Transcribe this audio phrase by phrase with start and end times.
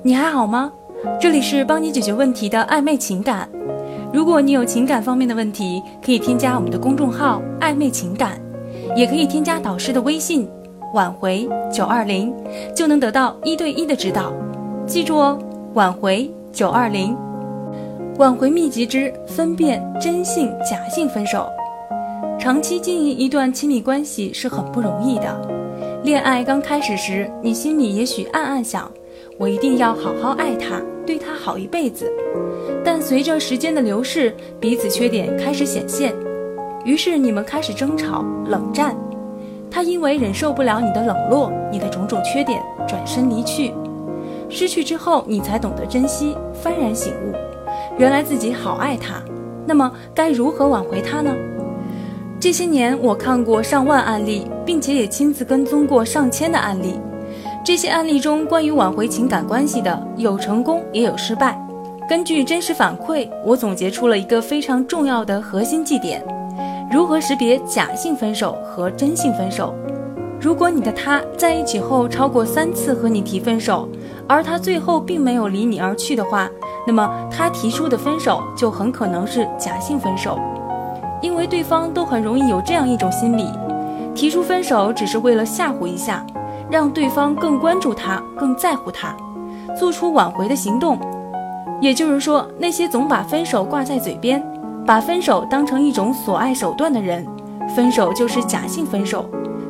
[0.00, 0.70] 你还好吗？
[1.20, 3.48] 这里是帮你解决问题的暧昧情感。
[4.12, 8.40] 如果你有情感方面的问题，可以添加我们的公众号“暧昧情感”，
[8.94, 10.48] 也可以添加导师的微信
[10.94, 12.32] “挽回九二零”，
[12.76, 14.32] 就能得到一对一的指导。
[14.86, 15.36] 记住哦，
[15.74, 17.16] 挽回九二零，
[18.18, 21.48] 挽回秘籍之分辨真性假性分手。
[22.38, 25.58] 长期经营一段亲密关系是很不容易的。
[26.04, 28.88] 恋爱刚开始时，你心里也许暗暗想。
[29.38, 32.10] 我一定要好好爱他，对他好一辈子。
[32.84, 36.12] 但随着时间的流逝，彼此缺点开始显现，
[36.84, 38.96] 于是你们开始争吵、冷战。
[39.70, 43.72] 他因为忍受不了你的冷落、你的种种缺点，转身离去。
[44.50, 47.32] 失去之后，你才懂得珍惜，幡然醒悟，
[47.96, 49.22] 原来自己好爱他。
[49.64, 51.32] 那么该如何挽回他呢？
[52.40, 56.98] 这些年我看过上万案例，并且也亲自跟踪过上千的案例。
[57.64, 61.58] 这些案例中，关于挽回情感关系的，有成功也有失败。
[62.08, 66.24] 根据真实反馈，我总结出了一个非常重要的核心绩点：
[66.90, 69.74] 如何识别假性分手和真性分手。
[70.40, 73.86] 如果你的他在一起后超过三次和你提分手，
[74.26, 76.48] 而他最后并没有离你而去的话，
[76.86, 80.38] 那么他提出的分手就很可能是假性分手，
[81.20, 83.50] 因为对方都很容易有这样一种心理：
[84.14, 86.24] 提出分手只是为了吓唬一下。
[86.70, 89.16] 让对方更关注他，更在乎他，
[89.78, 90.98] 做出挽回的行动。
[91.80, 94.42] 也就是说，那些总把分手挂在嘴边，
[94.84, 97.26] 把分手当成一种所爱手段的人，
[97.74, 99.24] 分手就是假性分手，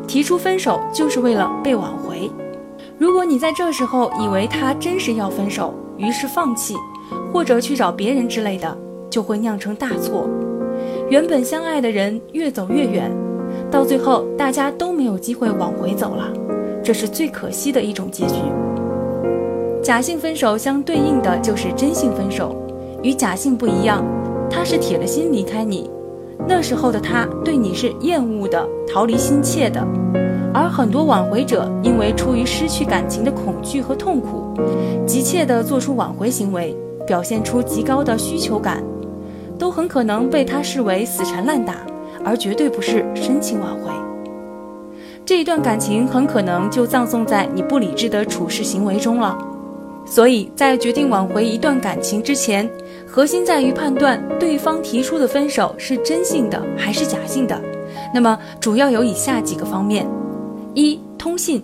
[0.06, 2.30] 提出分手就是为了被挽回。
[2.96, 6.74] 如果你在这时候以为他真是要分手，于是放弃，
[7.32, 8.76] 或者去找别人之类的，
[9.10, 10.28] 就会酿成大错。
[11.10, 13.10] 原本相爱的人越走越远，
[13.70, 16.32] 到最后大家都没有机会往回走了。
[16.88, 18.36] 这是最可惜的一种结局。
[19.82, 22.56] 假性分手相对应的就是真性分手，
[23.02, 24.02] 与假性不一样，
[24.48, 25.90] 他是铁了心离开你，
[26.48, 29.86] 那时候的他对你是厌恶的、逃离心切的。
[30.54, 34.54] 而很多挽回者因为出于失去感情的恐惧和痛苦，
[35.06, 36.74] 急切地做出挽回行为，
[37.06, 38.82] 表现出极高的需求感，
[39.58, 41.74] 都很可能被他视为死缠烂打，
[42.24, 43.92] 而绝对不是深情挽回。
[45.28, 49.36] 这一段感情很可能就葬送在你不理智的处事行为中了，
[50.06, 52.66] 所以在决定挽回一段感情之前，
[53.06, 57.60] 核心在于判断对方提出的分手是真性的还是假性的。
[58.14, 60.08] 那么主要有以下几个方面：
[60.72, 61.60] 一、通信。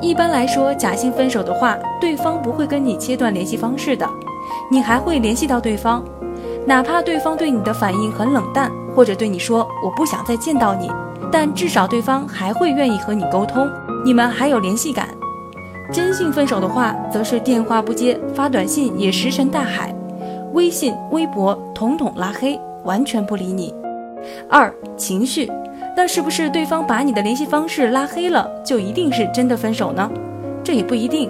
[0.00, 4.10] 一般来说，假性分手的话，对方不会跟你切断联系方式的，
[4.68, 6.04] 你还会联系到对方，
[6.66, 10.90] 哪怕对方对你的反应很冷淡，或者对你说我不想再见到你。
[11.36, 13.68] 但至少对方还会愿意和你沟通，
[14.04, 15.08] 你们还有联系感。
[15.92, 19.92] 真性分手的话，则是电话不接，发短信也石沉大海，
[20.52, 23.74] 微信、微博统统拉黑，完全不理你。
[24.48, 25.50] 二情绪，
[25.96, 30.08] 那是不是对方把你的联系方式拉黑了，就一定是真的分手呢？
[30.62, 31.28] 这也不一定。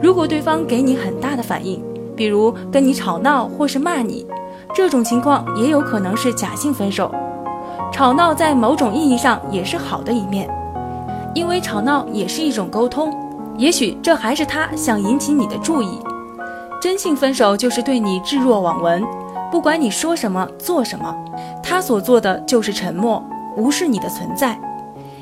[0.00, 1.84] 如果对方给你很大的反应，
[2.16, 4.26] 比如跟你吵闹或是骂你，
[4.74, 7.14] 这种情况也有可能是假性分手。
[7.94, 10.50] 吵闹在某种意义上也是好的一面，
[11.32, 13.14] 因为吵闹也是一种沟通。
[13.56, 16.00] 也许这还是他想引起你的注意。
[16.82, 19.00] 真性分手就是对你置若罔闻，
[19.48, 21.14] 不管你说什么做什么，
[21.62, 23.24] 他所做的就是沉默，
[23.56, 24.58] 无视你的存在。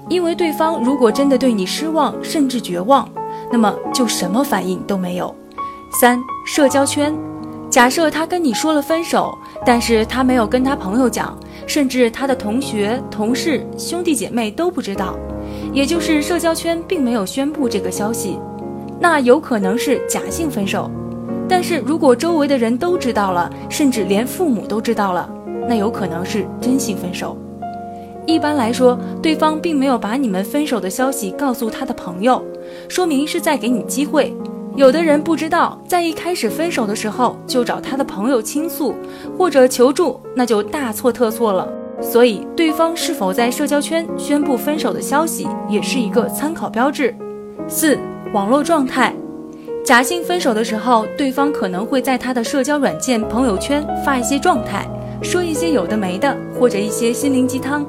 [0.09, 3.06] 因为对方如果真的对你失望甚至绝望，
[3.53, 5.34] 那么就什么反应都没有。
[6.00, 7.15] 三、社交圈，
[7.69, 11.37] 假设他跟你说了分手，但是他没有跟他朋友讲。
[11.67, 15.17] 甚至他的同学、同事、兄弟姐妹都不知道，
[15.73, 18.39] 也就是社交圈并没有宣布这个消息，
[19.00, 20.91] 那有可能是假性分手。
[21.49, 25.28] 但是如果周围的人都知道了，甚至连父母都知道了，
[25.69, 27.37] 那有可能是真性分手。
[28.25, 32.43] 一般来说，对方并没有把你们分手的消息告诉他的朋友，
[32.89, 34.33] 说明是在给你机会。
[34.75, 38.94] 有的人不知道，在一开始分手的时候就找他的朋友倾诉
[39.37, 41.69] 或者求助，那就大错特错了。
[42.00, 47.14] 所以，对方是否在社交圈宣布分手的消息，也是一个参考标志。
[47.69, 47.99] 四、
[48.32, 49.14] 网络状态，
[49.85, 54.88] 假性分手的时候，对方可能会在他的社交软件朋友圈发一些状态，
[55.23, 57.87] 说一些有的没的，或者一些心灵鸡汤，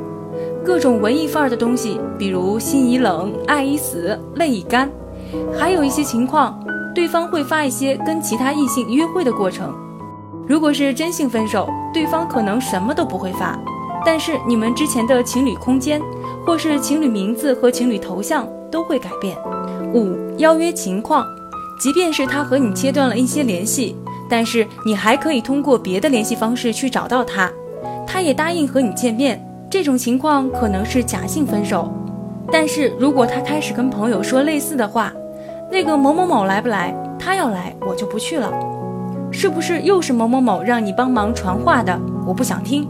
[0.66, 4.92] 各种文艺范儿的东西，比如心已冷、爱已死、泪已干，
[5.58, 6.60] 还有一些情况。
[6.94, 9.74] 对方会发一些跟其他异性约会的过程。
[10.48, 13.58] 如果是真性分手，对方可能什么都不会发，
[14.06, 16.02] 但是你们之前的情侣空间，
[16.46, 19.36] 或是情侣名字和情侣头像都会改变。
[19.94, 21.26] 五、邀约情况，
[21.80, 23.96] 即便是他和你切断了一些联系，
[24.30, 27.52] 但是你还可以通过别的联系方式去找到他，
[28.06, 29.44] 他也答应和你见面。
[29.70, 31.92] 这种情况可能是假性分手。
[32.52, 35.12] 但是如果他开始跟朋友说类似的话，
[35.74, 36.94] 那个某某某来不来？
[37.18, 38.54] 他要来，我就不去了。
[39.32, 42.00] 是不是又是某某某让你帮忙传话的？
[42.28, 42.88] 我不想听。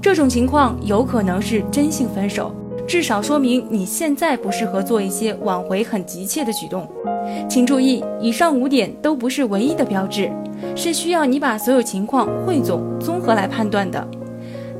[0.00, 2.50] 这种情况有可能是真性分手，
[2.86, 6.88] 至少说明你现在不适合做一些挽回很急切的举动。
[7.46, 10.32] 请注意，以上五点都不是唯一的标志，
[10.74, 14.02] 是需要你把所有情况汇总综合来判断的。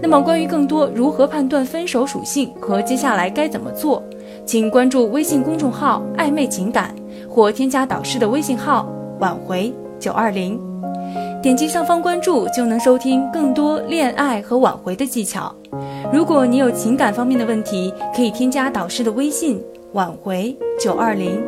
[0.00, 4.02] 那么，关于更多如何判断分手属性和接下来该怎么做，
[4.46, 6.94] 请关注微信公众号“暧昧情感”
[7.38, 8.92] 或添加导师的微信号
[9.22, 10.60] “挽回九二零”，
[11.40, 15.54] 点击上方关注就能收听更多恋爱和挽回的技巧。
[16.12, 19.62] 如果你有情感方面的问题，可以添加导师的微信
[19.94, 21.40] “挽回九二零”。